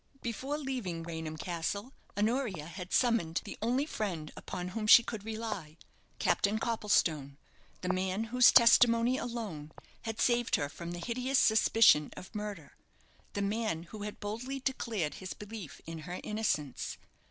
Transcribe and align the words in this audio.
Before 0.23 0.57
leaving 0.57 1.03
Raynham 1.03 1.37
Castle, 1.37 1.93
Honoria 2.17 2.65
had 2.65 2.91
summoned 2.91 3.39
the 3.43 3.55
one 3.59 3.69
only 3.73 3.85
friend 3.85 4.33
upon 4.35 4.69
whom 4.69 4.87
she 4.87 5.03
could 5.03 5.23
rely 5.23 5.77
Captain 6.17 6.57
Copplestone 6.57 7.37
the 7.81 7.93
man 7.93 8.23
whose 8.33 8.51
testimony 8.51 9.19
alone 9.19 9.71
had 10.01 10.19
saved 10.19 10.55
her 10.55 10.69
from 10.69 10.89
the 10.93 10.97
hideous 11.05 11.37
suspicion 11.37 12.09
of 12.17 12.33
murder 12.33 12.75
the 13.33 13.43
man 13.43 13.83
who 13.83 14.01
had 14.01 14.19
boldly 14.19 14.59
declared 14.59 15.13
his 15.21 15.35
belief 15.35 15.79
in 15.85 15.99
her 15.99 16.19
innocence. 16.23 16.97